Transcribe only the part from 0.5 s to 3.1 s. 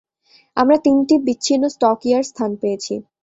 আমরা তিনটি বিচ্ছিন্ন স্টকইয়ার্ড স্থান পেয়েছি।